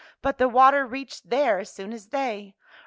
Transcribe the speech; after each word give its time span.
But 0.23 0.39
the 0.39 0.49
water 0.49 0.83
reached 0.83 1.29
there 1.29 1.59
as 1.59 1.71
soon 1.71 1.93
as 1.93 2.07
they. 2.07 2.55